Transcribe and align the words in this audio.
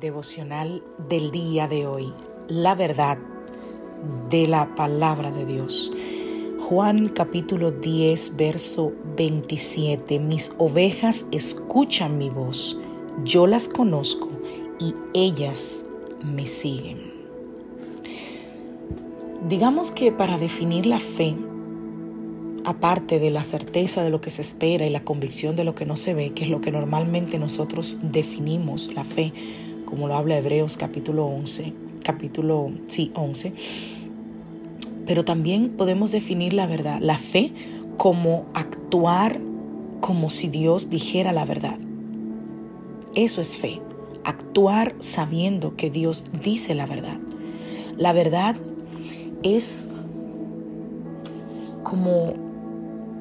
Devocional 0.00 0.82
del 1.08 1.30
día 1.30 1.68
de 1.68 1.86
hoy, 1.86 2.12
la 2.48 2.74
verdad 2.74 3.18
de 4.30 4.46
la 4.46 4.74
palabra 4.74 5.30
de 5.30 5.44
Dios. 5.44 5.92
Juan 6.60 7.08
capítulo 7.08 7.70
10, 7.72 8.36
verso 8.36 8.92
27. 9.16 10.18
Mis 10.18 10.54
ovejas 10.58 11.26
escuchan 11.30 12.16
mi 12.16 12.30
voz, 12.30 12.78
yo 13.24 13.46
las 13.46 13.68
conozco 13.68 14.30
y 14.80 14.94
ellas 15.12 15.84
me 16.24 16.46
siguen. 16.46 17.12
Digamos 19.48 19.90
que 19.90 20.12
para 20.12 20.38
definir 20.38 20.86
la 20.86 21.00
fe, 21.00 21.36
aparte 22.64 23.18
de 23.18 23.30
la 23.30 23.44
certeza 23.44 24.02
de 24.02 24.10
lo 24.10 24.20
que 24.20 24.30
se 24.30 24.40
espera 24.40 24.86
y 24.86 24.90
la 24.90 25.04
convicción 25.04 25.56
de 25.56 25.64
lo 25.64 25.74
que 25.74 25.84
no 25.84 25.96
se 25.96 26.14
ve, 26.14 26.32
que 26.32 26.44
es 26.44 26.50
lo 26.50 26.60
que 26.60 26.70
normalmente 26.70 27.38
nosotros 27.38 27.98
definimos 28.02 28.92
la 28.94 29.04
fe, 29.04 29.32
como 29.92 30.08
lo 30.08 30.14
habla 30.14 30.38
Hebreos 30.38 30.78
capítulo 30.78 31.26
11, 31.26 31.74
capítulo, 32.02 32.70
sí, 32.86 33.12
11. 33.14 33.52
Pero 35.04 35.22
también 35.22 35.68
podemos 35.68 36.10
definir 36.10 36.54
la 36.54 36.66
verdad, 36.66 36.98
la 37.02 37.18
fe 37.18 37.52
como 37.98 38.46
actuar 38.54 39.38
como 40.00 40.30
si 40.30 40.48
Dios 40.48 40.88
dijera 40.88 41.32
la 41.32 41.44
verdad. 41.44 41.78
Eso 43.14 43.42
es 43.42 43.58
fe, 43.58 43.82
actuar 44.24 44.94
sabiendo 45.00 45.76
que 45.76 45.90
Dios 45.90 46.24
dice 46.42 46.74
la 46.74 46.86
verdad. 46.86 47.18
La 47.98 48.14
verdad 48.14 48.56
es 49.42 49.90
como, 51.82 52.32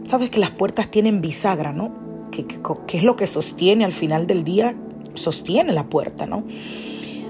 sabes 0.05 0.29
que 0.29 0.39
las 0.39 0.51
puertas 0.51 0.89
tienen 0.89 1.19
bisagra, 1.19 1.73
¿no? 1.73 1.91
¿Qué, 2.31 2.45
es 2.93 3.03
lo 3.03 3.17
que 3.17 3.27
sostiene 3.27 3.83
al 3.83 3.91
final 3.91 4.25
del 4.25 4.45
día 4.45 4.73
sostiene 5.15 5.73
la 5.73 5.89
puerta, 5.89 6.25
¿no? 6.25 6.43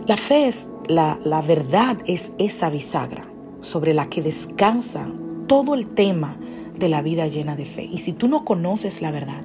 La 0.07 0.17
fe 0.17 0.47
es, 0.47 0.67
la, 0.87 1.19
la 1.23 1.41
verdad 1.41 1.97
es 2.05 2.31
esa 2.37 2.69
bisagra 2.69 3.27
sobre 3.61 3.93
la 3.93 4.09
que 4.09 4.21
descansa 4.21 5.07
todo 5.47 5.75
el 5.75 5.87
tema 5.87 6.37
de 6.77 6.89
la 6.89 7.01
vida 7.01 7.27
llena 7.27 7.55
de 7.55 7.65
fe. 7.65 7.83
Y 7.83 7.99
si 7.99 8.13
tú 8.13 8.27
no 8.27 8.43
conoces 8.43 9.01
la 9.01 9.11
verdad, 9.11 9.43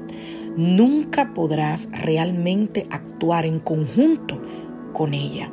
nunca 0.57 1.35
podrás 1.35 1.91
realmente 1.93 2.87
actuar 2.91 3.47
en 3.47 3.61
conjunto 3.61 4.41
con 4.93 5.15
ella. 5.15 5.53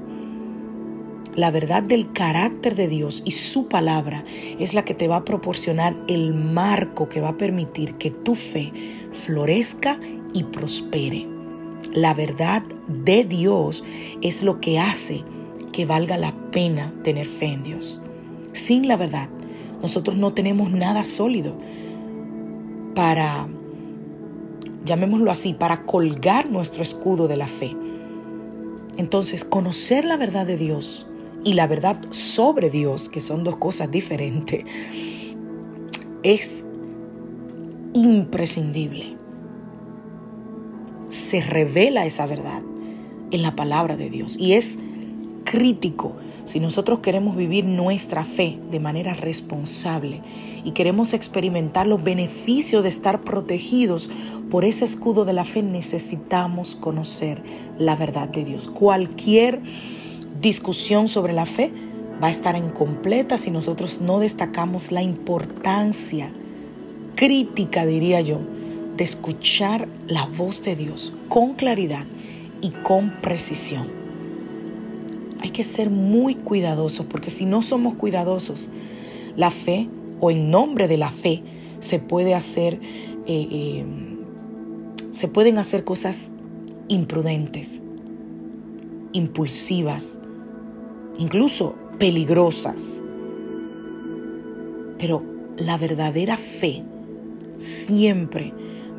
La 1.36 1.50
verdad 1.50 1.82
del 1.82 2.14
carácter 2.14 2.76
de 2.76 2.88
Dios 2.88 3.24
y 3.26 3.32
su 3.32 3.68
palabra 3.68 4.24
es 4.60 4.74
la 4.74 4.86
que 4.86 4.94
te 4.94 5.08
va 5.08 5.18
a 5.18 5.26
proporcionar 5.26 5.98
el 6.08 6.34
marco 6.34 7.10
que 7.10 7.22
va 7.22 7.30
a 7.30 7.38
permitir 7.38 7.96
que 7.96 8.12
tu 8.12 8.36
fe 8.36 8.72
florezca 9.12 10.00
y 10.34 10.44
prospere. 10.44 11.33
La 11.94 12.16
verdad 12.16 12.64
de 12.88 13.24
Dios 13.24 13.84
es 14.22 14.42
lo 14.42 14.60
que 14.60 14.80
hace 14.80 15.24
que 15.72 15.86
valga 15.86 16.18
la 16.18 16.34
pena 16.52 16.92
tener 17.04 17.28
fe 17.28 17.48
en 17.48 17.62
Dios. 17.62 18.02
Sin 18.54 18.88
la 18.88 18.98
verdad, 18.98 19.30
nosotros 19.80 20.18
no 20.18 20.34
tenemos 20.34 20.72
nada 20.72 21.06
sólido 21.06 21.56
para, 22.96 23.48
llamémoslo 24.86 25.30
así, 25.30 25.54
para 25.54 25.86
colgar 25.86 26.50
nuestro 26.50 26.82
escudo 26.82 27.28
de 27.28 27.38
la 27.38 27.48
fe. 27.48 27.76
Entonces, 28.98 29.44
conocer 29.44 30.04
la 30.04 30.18
verdad 30.18 30.48
de 30.48 30.58
Dios 30.58 31.08
y 31.44 31.54
la 31.54 31.68
verdad 31.68 31.98
sobre 32.10 32.72
Dios, 32.72 33.08
que 33.08 33.22
son 33.22 33.44
dos 33.44 33.58
cosas 33.58 33.92
diferentes, 33.92 34.66
es 36.24 36.66
imprescindible 37.94 39.23
se 41.14 41.42
revela 41.42 42.06
esa 42.06 42.26
verdad 42.26 42.62
en 43.32 43.42
la 43.42 43.56
palabra 43.56 43.96
de 43.98 44.10
Dios. 44.10 44.38
Y 44.38 44.54
es 44.54 44.80
crítico 45.44 46.16
si 46.46 46.60
nosotros 46.60 47.00
queremos 47.00 47.38
vivir 47.38 47.64
nuestra 47.66 48.26
fe 48.26 48.60
de 48.70 48.80
manera 48.80 49.14
responsable 49.14 50.22
y 50.66 50.72
queremos 50.72 51.14
experimentar 51.14 51.88
los 51.88 52.04
beneficios 52.04 52.84
de 52.84 52.90
estar 52.90 53.22
protegidos 53.22 54.10
por 54.50 54.66
ese 54.66 54.86
escudo 54.86 55.24
de 55.24 55.34
la 55.34 55.46
fe, 55.46 55.64
necesitamos 55.64 56.76
conocer 56.76 57.42
la 57.78 57.96
verdad 57.96 58.28
de 58.28 58.44
Dios. 58.44 58.68
Cualquier 58.68 59.62
discusión 60.42 61.08
sobre 61.08 61.34
la 61.34 61.46
fe 61.46 61.72
va 62.22 62.28
a 62.28 62.32
estar 62.32 62.56
incompleta 62.58 63.38
si 63.38 63.50
nosotros 63.50 64.02
no 64.02 64.20
destacamos 64.20 64.92
la 64.92 65.02
importancia 65.02 66.32
crítica, 67.16 67.86
diría 67.86 68.22
yo, 68.22 68.42
de 68.98 69.04
escuchar 69.04 69.88
la 70.08 70.26
voz 70.26 70.64
de 70.64 70.76
Dios 70.76 71.14
con 71.30 71.54
claridad 71.54 72.06
y 72.62 72.70
con 72.70 73.22
precisión. 73.22 73.88
Hay 75.42 75.50
que 75.50 75.64
ser 75.64 75.90
muy 75.90 76.36
cuidadosos 76.36 77.06
porque 77.06 77.30
si 77.30 77.46
no 77.46 77.62
somos 77.62 77.96
cuidadosos, 77.96 78.70
la 79.36 79.52
fe 79.52 79.90
o 80.20 80.32
en 80.32 80.50
nombre 80.50 80.88
de 80.88 80.98
la 80.98 81.10
fe 81.10 81.44
se 81.80 82.00
puede 82.00 82.34
hacer, 82.34 82.80
eh, 83.26 83.48
eh, 83.52 83.86
se 85.12 85.28
pueden 85.28 85.58
hacer 85.58 85.84
cosas 85.84 86.30
imprudentes, 86.88 87.82
impulsivas, 89.12 90.20
incluso 91.18 91.76
peligrosas. 91.98 92.82
Pero 94.98 95.24
la 95.58 95.78
verdadera 95.78 96.38
fe 96.38 96.84
siempre 97.58 98.54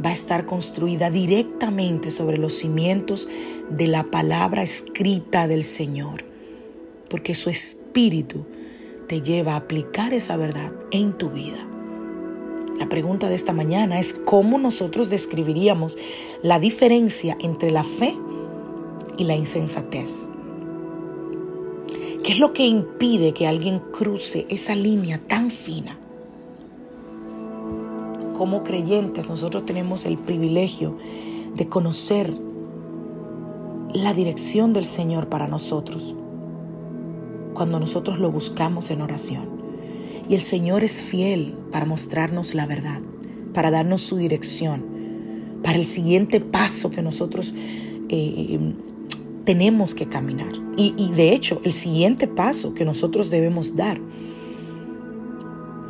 va 0.04 0.10
a 0.10 0.14
estar 0.14 0.46
construida 0.46 1.10
directamente 1.10 2.10
sobre 2.10 2.38
los 2.38 2.54
cimientos 2.54 3.28
de 3.70 3.86
la 3.86 4.04
palabra 4.04 4.62
escrita 4.62 5.48
del 5.48 5.64
Señor, 5.64 6.24
porque 7.08 7.34
su 7.34 7.50
espíritu 7.50 8.46
te 9.08 9.22
lleva 9.22 9.54
a 9.54 9.56
aplicar 9.56 10.14
esa 10.14 10.36
verdad 10.36 10.72
en 10.90 11.12
tu 11.12 11.30
vida. 11.30 11.66
La 12.78 12.88
pregunta 12.88 13.28
de 13.28 13.36
esta 13.36 13.52
mañana 13.52 14.00
es 14.00 14.14
cómo 14.14 14.58
nosotros 14.58 15.10
describiríamos 15.10 15.96
la 16.42 16.58
diferencia 16.58 17.36
entre 17.40 17.70
la 17.70 17.84
fe 17.84 18.16
y 19.16 19.24
la 19.24 19.36
insensatez. 19.36 20.28
¿Qué 22.24 22.32
es 22.32 22.38
lo 22.38 22.52
que 22.52 22.64
impide 22.64 23.32
que 23.32 23.46
alguien 23.46 23.80
cruce 23.92 24.46
esa 24.48 24.74
línea 24.74 25.20
tan 25.28 25.50
fina? 25.50 25.98
Como 28.34 28.62
creyentes 28.64 29.28
nosotros 29.28 29.64
tenemos 29.64 30.04
el 30.04 30.18
privilegio 30.18 30.98
de 31.56 31.68
conocer 31.68 32.34
la 33.92 34.12
dirección 34.12 34.72
del 34.72 34.84
Señor 34.84 35.28
para 35.28 35.46
nosotros 35.48 36.14
cuando 37.54 37.78
nosotros 37.80 38.18
lo 38.18 38.30
buscamos 38.30 38.90
en 38.90 39.00
oración. 39.00 39.48
Y 40.28 40.34
el 40.34 40.40
Señor 40.40 40.84
es 40.84 41.02
fiel 41.02 41.54
para 41.70 41.86
mostrarnos 41.86 42.54
la 42.54 42.66
verdad, 42.66 43.00
para 43.54 43.70
darnos 43.70 44.02
su 44.02 44.16
dirección. 44.16 44.92
para 45.62 45.78
el 45.78 45.86
siguiente 45.86 46.40
paso 46.40 46.90
que 46.90 47.00
nosotros 47.00 47.54
eh, 48.10 48.74
tenemos 49.44 49.94
que 49.94 50.06
caminar. 50.06 50.52
Y, 50.76 50.94
y 50.98 51.10
de 51.12 51.32
hecho, 51.32 51.62
el 51.64 51.72
siguiente 51.72 52.28
paso 52.28 52.74
que 52.74 52.84
nosotros 52.84 53.30
debemos 53.30 53.74
dar, 53.74 53.98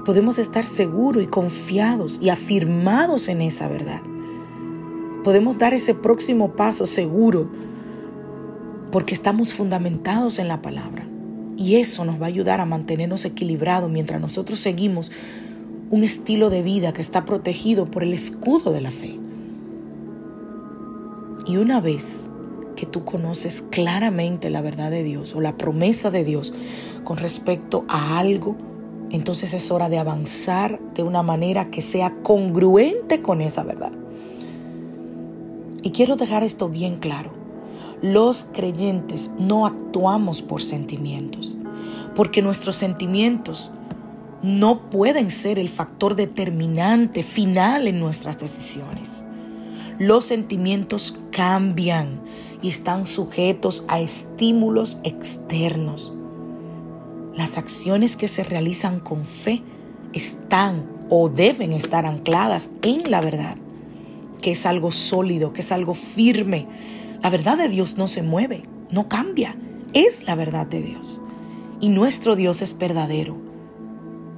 podemos 0.05 0.39
estar 0.39 0.65
seguros 0.65 1.23
y 1.23 1.27
confiados 1.27 2.19
y 2.21 2.29
afirmados 2.29 3.29
en 3.29 3.41
esa 3.43 3.69
verdad. 3.69 4.03
Podemos 5.25 5.59
dar 5.59 5.75
ese 5.75 5.95
próximo 5.95 6.53
paso 6.53 6.87
seguro 6.87 7.49
porque 8.93 9.15
estamos 9.15 9.55
fundamentados 9.55 10.39
en 10.39 10.49
la 10.49 10.63
palabra. 10.63 11.07
Y 11.57 11.77
eso 11.77 12.05
nos 12.05 12.21
va 12.21 12.27
a 12.27 12.29
ayudar 12.29 12.61
a 12.61 12.67
mantenernos 12.67 13.25
equilibrados 13.25 13.91
mientras 13.91 14.21
nosotros 14.21 14.61
seguimos 14.61 15.11
un 15.91 16.03
estilo 16.03 16.51
de 16.51 16.63
vida 16.63 16.93
que 16.93 17.03
está 17.03 17.25
protegido 17.25 17.87
por 17.87 18.03
el 18.03 18.13
escudo 18.13 18.73
de 18.73 18.81
la 18.81 18.91
fe. 18.91 19.19
Y 21.47 21.57
una 21.57 21.81
vez 21.81 22.29
que 22.77 22.87
tú 22.87 23.05
conoces 23.05 23.63
claramente 23.71 24.51
la 24.51 24.61
verdad 24.61 24.91
de 24.91 25.03
Dios 25.05 25.35
o 25.35 25.41
la 25.41 25.57
promesa 25.57 26.11
de 26.11 26.25
Dios 26.25 26.53
con 27.05 27.17
respecto 27.19 27.85
a 27.89 28.19
algo, 28.19 28.57
entonces 29.11 29.55
es 29.55 29.71
hora 29.71 29.89
de 29.89 29.99
avanzar 29.99 30.81
de 30.95 31.03
una 31.03 31.23
manera 31.23 31.71
que 31.71 31.83
sea 31.83 32.15
congruente 32.23 33.23
con 33.23 33.41
esa 33.41 33.63
verdad. 33.63 33.93
Y 35.83 35.91
quiero 35.91 36.17
dejar 36.17 36.43
esto 36.43 36.69
bien 36.69 36.97
claro. 36.97 37.31
Los 38.01 38.45
creyentes 38.45 39.31
no 39.39 39.67
actuamos 39.67 40.41
por 40.41 40.63
sentimientos, 40.63 41.57
porque 42.17 42.43
nuestros 42.43 42.77
sentimientos 42.77 43.71
no 44.43 44.91
pueden 44.91 45.31
ser 45.31 45.59
el 45.59 45.69
factor 45.69 46.17
determinante 46.17 47.23
final 47.23 47.87
en 47.87 48.01
nuestras 48.01 48.39
decisiones. 48.39 49.25
Los 49.99 50.25
sentimientos 50.25 51.21
cambian 51.31 52.21
y 52.63 52.71
están 52.71 53.07
sujetos 53.07 53.85
a 53.89 54.01
estímulos 54.01 55.01
externos. 55.05 56.14
Las 57.37 57.59
acciones 57.59 58.17
que 58.17 58.29
se 58.29 58.45
realizan 58.45 59.01
con 59.01 59.25
fe 59.25 59.63
están 60.13 60.87
o 61.11 61.29
deben 61.29 61.73
estar 61.73 62.07
ancladas 62.07 62.71
en 62.83 63.11
la 63.11 63.21
verdad, 63.21 63.57
que 64.41 64.53
es 64.53 64.67
algo 64.67 64.93
sólido, 64.93 65.53
que 65.53 65.61
es 65.61 65.73
algo 65.73 65.95
firme. 65.95 66.67
La 67.23 67.31
verdad 67.31 67.59
de 67.59 67.69
Dios 67.69 67.99
no 67.99 68.07
se 68.07 68.23
mueve, 68.23 68.63
no 68.91 69.09
cambia, 69.09 69.57
es 69.93 70.25
la 70.25 70.35
verdad 70.35 70.67
de 70.67 70.83
Dios. 70.83 71.21
Y 71.81 71.89
nuestro 71.89 72.37
Dios 72.37 72.63
es 72.63 72.79
verdadero. 72.79 73.37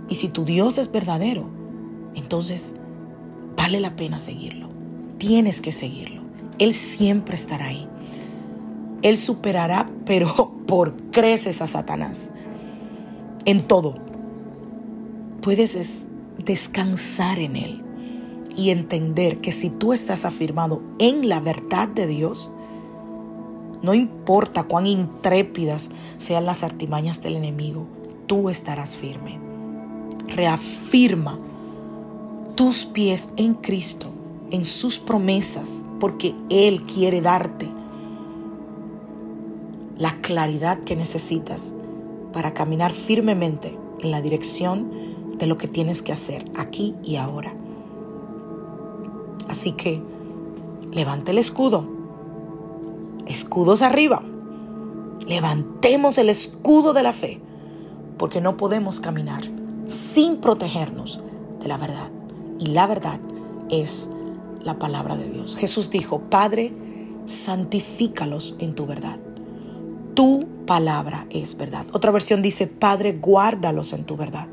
Y 0.08 0.14
si 0.16 0.28
tu 0.28 0.44
Dios 0.44 0.78
es 0.78 0.90
verdadero, 0.90 1.48
entonces 2.14 2.74
vale 3.56 3.80
la 3.80 3.96
pena 3.96 4.18
seguirlo. 4.18 4.68
Tienes 5.18 5.60
que 5.60 5.72
seguirlo. 5.72 6.22
Él 6.58 6.72
siempre 6.72 7.36
estará 7.36 7.66
ahí. 7.66 7.88
Él 9.02 9.16
superará, 9.16 9.90
pero 10.06 10.52
por 10.66 10.94
creces 11.10 11.60
a 11.62 11.66
Satanás. 11.66 12.30
En 13.46 13.62
todo. 13.62 13.96
Puedes 15.40 16.02
descansar 16.36 17.38
en 17.38 17.56
Él 17.56 17.82
y 18.54 18.70
entender 18.70 19.40
que 19.40 19.52
si 19.52 19.70
tú 19.70 19.94
estás 19.94 20.26
afirmado 20.26 20.82
en 20.98 21.28
la 21.28 21.40
verdad 21.40 21.88
de 21.88 22.06
Dios, 22.06 22.52
no 23.82 23.94
importa 23.94 24.64
cuán 24.64 24.86
intrépidas 24.86 25.88
sean 26.18 26.44
las 26.44 26.62
artimañas 26.62 27.22
del 27.22 27.36
enemigo, 27.36 27.86
tú 28.26 28.50
estarás 28.50 28.96
firme 28.96 29.46
reafirma 30.28 31.38
tus 32.54 32.86
pies 32.86 33.28
en 33.36 33.54
Cristo, 33.54 34.10
en 34.50 34.64
sus 34.64 34.98
promesas, 34.98 35.70
porque 36.00 36.34
Él 36.48 36.84
quiere 36.84 37.20
darte 37.20 37.68
la 39.98 40.20
claridad 40.20 40.80
que 40.80 40.96
necesitas 40.96 41.72
para 42.32 42.54
caminar 42.54 42.92
firmemente 42.92 43.76
en 44.00 44.10
la 44.10 44.22
dirección 44.22 44.90
de 45.38 45.46
lo 45.46 45.56
que 45.56 45.68
tienes 45.68 46.02
que 46.02 46.12
hacer 46.12 46.44
aquí 46.56 46.94
y 47.02 47.16
ahora. 47.16 47.54
Así 49.48 49.72
que 49.72 50.02
levante 50.92 51.30
el 51.30 51.38
escudo, 51.38 51.84
escudos 53.26 53.82
arriba, 53.82 54.22
levantemos 55.26 56.18
el 56.18 56.30
escudo 56.30 56.92
de 56.92 57.02
la 57.02 57.12
fe, 57.12 57.40
porque 58.18 58.40
no 58.40 58.56
podemos 58.56 59.00
caminar 59.00 59.42
sin 59.86 60.38
protegernos 60.38 61.20
de 61.60 61.68
la 61.68 61.76
verdad. 61.76 62.10
Y 62.58 62.66
la 62.66 62.86
verdad 62.86 63.20
es 63.68 64.10
la 64.62 64.78
palabra 64.78 65.16
de 65.16 65.28
Dios. 65.28 65.56
Jesús 65.56 65.90
dijo, 65.90 66.20
Padre, 66.20 66.72
santifícalos 67.26 68.56
en 68.58 68.74
tu 68.74 68.86
verdad. 68.86 69.18
Tu 70.14 70.46
palabra 70.66 71.26
es 71.30 71.56
verdad. 71.56 71.86
Otra 71.92 72.10
versión 72.10 72.42
dice, 72.42 72.66
Padre, 72.66 73.12
guárdalos 73.12 73.92
en 73.92 74.04
tu 74.04 74.16
verdad. 74.16 74.48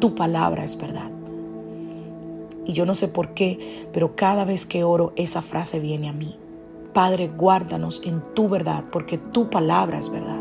Tu 0.00 0.14
palabra 0.14 0.64
es 0.64 0.78
verdad. 0.78 1.10
Y 2.64 2.72
yo 2.72 2.86
no 2.86 2.94
sé 2.94 3.08
por 3.08 3.34
qué, 3.34 3.88
pero 3.92 4.14
cada 4.14 4.44
vez 4.44 4.66
que 4.66 4.84
oro 4.84 5.12
esa 5.16 5.42
frase 5.42 5.80
viene 5.80 6.08
a 6.08 6.12
mí. 6.12 6.36
Padre, 6.92 7.28
guárdanos 7.28 8.02
en 8.04 8.22
tu 8.34 8.48
verdad, 8.48 8.84
porque 8.90 9.18
tu 9.18 9.50
palabra 9.50 9.98
es 9.98 10.10
verdad. 10.10 10.40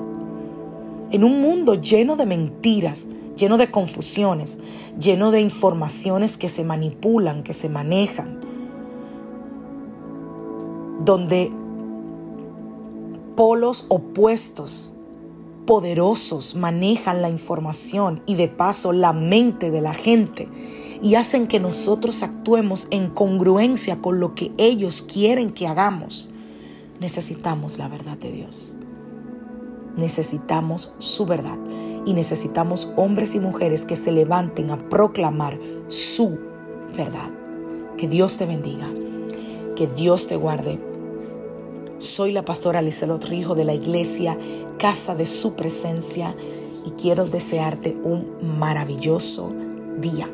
En 1.11 1.23
un 1.23 1.41
mundo 1.41 1.75
lleno 1.75 2.15
de 2.15 2.25
mentiras, 2.25 3.07
lleno 3.35 3.57
de 3.57 3.71
confusiones, 3.71 4.59
lleno 4.99 5.31
de 5.31 5.41
informaciones 5.41 6.37
que 6.37 6.49
se 6.49 6.63
manipulan, 6.63 7.43
que 7.43 7.53
se 7.53 7.69
manejan, 7.69 8.39
donde 11.03 11.51
polos 13.41 13.85
opuestos, 13.89 14.93
poderosos, 15.65 16.53
manejan 16.53 17.23
la 17.23 17.29
información 17.31 18.21
y 18.27 18.35
de 18.35 18.47
paso 18.47 18.93
la 18.93 19.13
mente 19.13 19.71
de 19.71 19.81
la 19.81 19.95
gente 19.95 20.47
y 21.01 21.15
hacen 21.15 21.47
que 21.47 21.59
nosotros 21.59 22.21
actuemos 22.21 22.87
en 22.91 23.09
congruencia 23.09 23.99
con 23.99 24.19
lo 24.19 24.35
que 24.35 24.51
ellos 24.59 25.01
quieren 25.01 25.53
que 25.53 25.65
hagamos. 25.65 26.29
Necesitamos 26.99 27.79
la 27.79 27.87
verdad 27.87 28.15
de 28.15 28.31
Dios. 28.31 28.75
Necesitamos 29.97 30.93
su 30.99 31.25
verdad 31.25 31.57
y 32.05 32.13
necesitamos 32.13 32.91
hombres 32.95 33.33
y 33.33 33.39
mujeres 33.39 33.85
que 33.85 33.95
se 33.95 34.11
levanten 34.11 34.69
a 34.69 34.87
proclamar 34.87 35.59
su 35.87 36.37
verdad. 36.95 37.31
Que 37.97 38.07
Dios 38.07 38.37
te 38.37 38.45
bendiga, 38.45 38.87
que 39.75 39.87
Dios 39.87 40.27
te 40.27 40.35
guarde. 40.35 40.90
Soy 42.01 42.31
la 42.31 42.43
pastora 42.43 42.81
Lizelot 42.81 43.25
Rijo 43.25 43.53
de 43.53 43.63
la 43.63 43.75
iglesia 43.75 44.35
Casa 44.79 45.13
de 45.13 45.27
Su 45.27 45.53
Presencia 45.53 46.35
y 46.83 46.89
quiero 46.99 47.27
desearte 47.27 47.95
un 48.03 48.57
maravilloso 48.57 49.53
día. 49.99 50.27